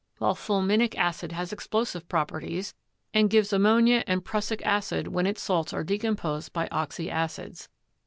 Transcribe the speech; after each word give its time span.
while 0.17 0.33
fulminic 0.33 0.95
acid 0.97 1.31
has 1.31 1.53
explosive 1.53 2.09
properties, 2.09 2.73
and 3.13 3.29
gives 3.29 3.53
ammonia 3.53 4.03
and 4.07 4.25
prussic 4.25 4.59
acid 4.65 5.09
when 5.09 5.27
its 5.27 5.43
salts 5.43 5.73
are 5.73 5.83
decomposed 5.83 6.51
by 6.53 6.67
oxyacids. 6.69 7.67